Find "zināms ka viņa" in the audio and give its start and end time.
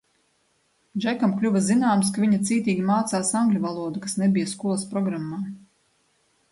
1.67-2.39